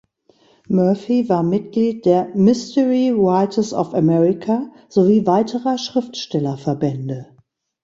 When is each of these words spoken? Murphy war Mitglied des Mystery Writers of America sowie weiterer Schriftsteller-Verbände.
Murphy 0.67 1.29
war 1.29 1.43
Mitglied 1.43 2.05
des 2.07 2.29
Mystery 2.33 3.11
Writers 3.13 3.71
of 3.71 3.93
America 3.93 4.71
sowie 4.89 5.27
weiterer 5.27 5.77
Schriftsteller-Verbände. 5.77 7.27